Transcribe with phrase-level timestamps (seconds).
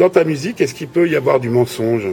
[0.00, 2.06] Dans ta musique, est-ce qu'il peut y avoir du mensonge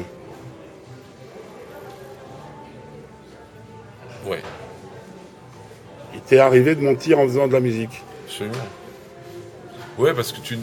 [4.26, 4.42] Ouais,
[6.14, 8.56] Il t'est arrivé de mentir en faisant de la musique absolument.
[9.98, 10.58] Ouais, parce que tu,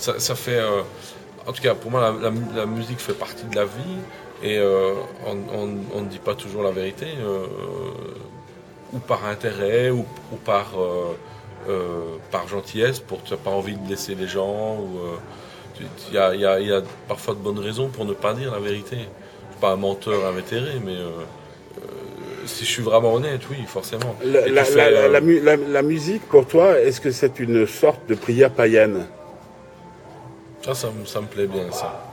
[0.00, 0.58] ça, ça fait.
[0.58, 0.82] euh,
[1.46, 3.98] en tout cas, pour moi, la, la mu- la musique fait partie de la vie
[4.42, 7.46] et euh, on ne dit pas toujours la vérité, euh,
[8.92, 10.72] ou par intérêt, ou, ou par,
[12.32, 14.74] par gentillesse, pour tu n'as pas envie de blesser les gens.
[14.80, 14.98] ou,
[15.80, 18.12] Il y, a, il y a- il y a parfois de bonnes raisons pour ne
[18.12, 18.96] pas dire la vérité.
[18.96, 21.06] Je ne suis pas un menteur invétéré, mais euh,
[21.78, 21.82] euh,
[22.46, 24.14] si je suis vraiment honnête, oui, forcément.
[24.24, 27.00] la, Et tu la- fais, la- euh, la mu- la- la musique, pour toi, est-ce
[27.00, 29.06] que c'est une sorte de prière païenne?
[30.62, 32.08] Ça, ça, me- ça me plaît bien, ça.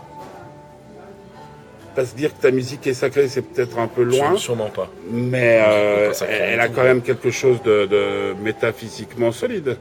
[1.95, 4.69] Parce que dire que ta musique est sacrée, c'est peut-être un peu loin, Sûre- Sûrement
[4.69, 4.89] pas.
[5.11, 9.77] mais euh, Pas elle a quand même quelque chose de, de métaphysiquement solide.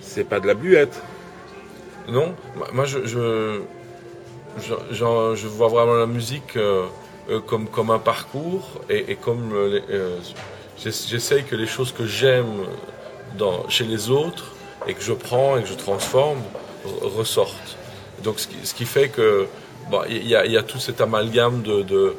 [0.00, 1.00] C'est pas de la buette.
[2.08, 2.34] Non,
[2.72, 3.60] moi- je, je,
[4.90, 6.86] je, vois vraiment la musique euh,
[7.30, 10.18] euh, comme, comme un parcours et, comme euh,
[10.78, 12.66] j'essaye que les choses que j'aime
[13.68, 14.52] chez les autres
[14.86, 16.38] et que je prends et que je transforme
[16.86, 17.76] re- ressortent.
[18.22, 19.46] Donc ce qui, ce qui fait que
[20.08, 22.16] il y, a, y a tout cet amalgame de, de,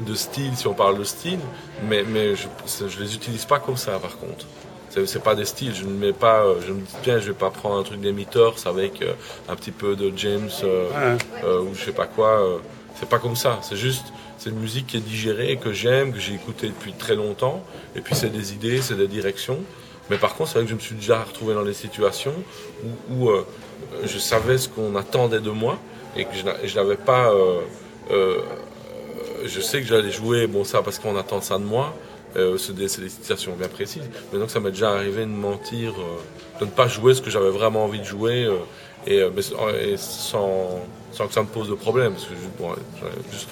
[0.00, 1.38] de style, si on parle de style,
[1.88, 2.46] mais, mais je
[2.84, 4.46] ne les utilise pas comme ça par contre.
[5.06, 7.38] C'est pas des styles, je ne mets pas, euh, je me dis bien, je vais
[7.38, 9.14] pas prendre un truc des Meters avec euh,
[9.48, 12.60] un petit peu de James euh, euh, ou je sais pas quoi.
[12.94, 13.58] c'est pas comme ça.
[13.62, 17.14] C'est juste, c'est une musique qui est digérée, que j'aime, que j'ai écoutée depuis très
[17.14, 17.64] longtemps.
[17.96, 19.60] Et puis c'est des idées, c'est des directions.
[20.10, 22.34] Mais par contre, c'est vrai que je me suis déjà retrouvé dans des situations
[22.84, 23.30] où, où,
[24.04, 25.78] je savais ce qu'on attendait de moi
[26.16, 27.32] et que je je n'avais pas.
[28.10, 31.94] je sais que j'allais jouer, bon ça parce qu'on attend ça de moi.
[32.36, 34.08] Euh, c'est des, situations bien précises.
[34.32, 37.30] Mais donc ça m'est déjà arrivé de mentir, euh, de ne pas jouer ce que
[37.30, 38.58] j'avais vraiment envie de jouer, euh,
[39.06, 40.80] et, sans,
[41.12, 42.14] sans que ça me pose de problème,